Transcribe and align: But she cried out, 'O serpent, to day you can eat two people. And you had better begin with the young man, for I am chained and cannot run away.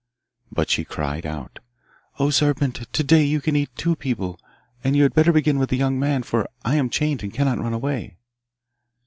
But 0.51 0.71
she 0.71 0.83
cried 0.83 1.27
out, 1.27 1.59
'O 2.17 2.31
serpent, 2.31 2.91
to 2.91 3.03
day 3.03 3.23
you 3.23 3.39
can 3.39 3.55
eat 3.55 3.69
two 3.75 3.95
people. 3.95 4.39
And 4.83 4.95
you 4.95 5.03
had 5.03 5.13
better 5.13 5.31
begin 5.31 5.59
with 5.59 5.69
the 5.69 5.77
young 5.77 5.99
man, 5.99 6.23
for 6.23 6.49
I 6.65 6.73
am 6.73 6.89
chained 6.89 7.21
and 7.21 7.31
cannot 7.31 7.59
run 7.59 7.73
away. 7.73 8.17